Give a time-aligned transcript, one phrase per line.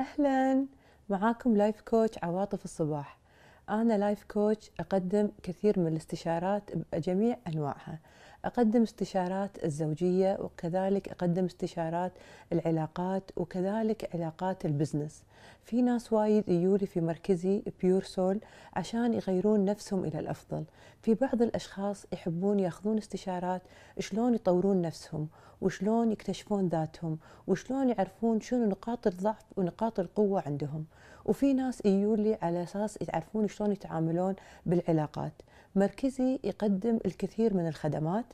[0.00, 0.66] أهلا.
[1.08, 3.18] معاكم life coach عواطف الصباح.
[3.70, 7.98] أنا life coach أقدم كثير من الاستشارات بجميع أنواعها.
[8.44, 12.12] أقدم استشارات الزوجية وكذلك أقدم استشارات
[12.52, 15.22] العلاقات وكذلك علاقات ال business
[15.64, 18.40] في ناس وايد يجولي في مركزي Pure Soul
[18.74, 20.64] عشان يغيرون نفسهم إلى الأفضل.
[21.02, 23.62] في بعض الأشخاص يحبون ياخذون استشارات
[23.98, 25.28] شلون يطورون نفسهم
[25.60, 30.84] وشلون يكتشفون ذاتهم وشلون يعرفون شنو نقاط الضعف ونقاط القوة عندهم.
[31.24, 34.34] وفي ناس يجولي على أساس يعرفون شلون يتعاملون
[34.66, 35.32] بالعلاقات.
[35.76, 38.24] مركزي يقدم الكثير من الخدمات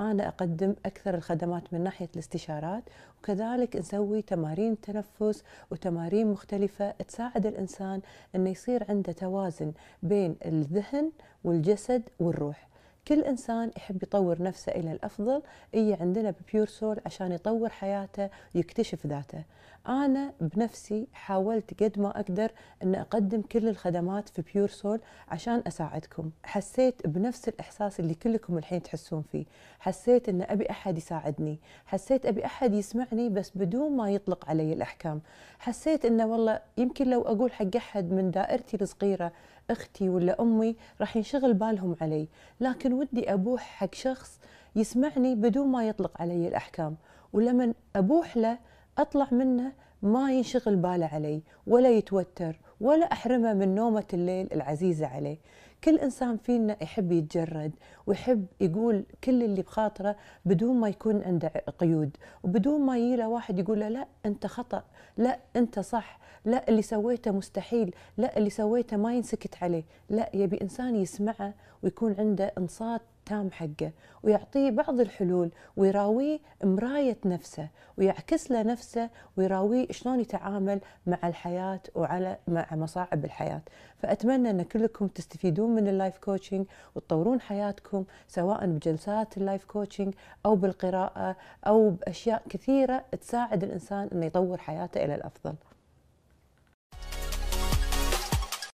[0.00, 2.82] أنا أقدم أكثر الخدمات من ناحية الاستشارات
[3.18, 8.00] وكذلك نسوي تمارين تنفس وتمارين مختلفة تساعد الإنسان
[8.34, 11.10] أنه يصير عنده توازن بين الذهن
[11.44, 12.69] والجسد والروح.
[13.08, 15.42] كل إنسان يحب يطور نفسه إلى الأفضل
[15.74, 19.44] إي عندنا ب Pure Soul عشان يطور حياته ويكتشف ذاته.
[19.88, 22.50] أنا بنفسي حاولت قد ما أقدر
[22.82, 26.30] أن أقدم كل الخدمات في Pure Soul عشان أساعدكم.
[26.44, 29.44] حسيت بنفس الإحساس اللي كلكم الحين تحسون فيه.
[29.78, 31.58] حسيت أن أبي أحد يساعدني.
[31.86, 35.20] حسيت أبي أحد يسمعني بس بدون ما يطلق علي الأحكام.
[35.58, 39.32] حسيت أنه والله يمكن لو أقول حق أحد من دائرتي الصغيرة
[39.70, 42.28] أختي ولا أمي راح ينشغل بالهم علي.
[42.60, 44.40] لكن ودي أبوح حق شخص
[44.76, 46.96] يسمعني بدون ما يطلق علي الأحكام
[47.32, 48.58] ولما أبوح له
[48.98, 55.38] أطلع منه ما ينشغل باله علي ولا يتوتر ولا أحرمه من نومة الليل العزيزة عليه.
[55.84, 57.72] كل إنسان فينا يحب يتجرد
[58.06, 61.48] ويحب يقول كل اللي بخاطره بدون ما يكون عنده
[61.78, 64.84] قيود وبدون ما يجي له واحد يقول له لا أنت خطأ
[65.16, 69.84] لا أنت صح لا اللي سويته مستحيل لا اللي سويته ما ينسكت عليه.
[70.10, 73.92] لا يبي إنسان يسمعه ويكون عنده انصات تام حقه
[74.22, 82.38] ويعطيه بعض الحلول ويراويه مراية نفسه ويعكس له نفسه ويراويه شلون يتعامل مع الحياة وعلى
[82.48, 83.62] مع مصاعب الحياة.
[83.98, 90.14] فأتمنى أن كلكم تستفيدون من ال life coaching وتطورون حياتكم سواء بجلسات ال life coaching
[90.46, 91.36] أو بالقراءة
[91.66, 95.54] أو بأشياء كثيرة تساعد الإنسان أنه يطور حياته إلى الأفضل.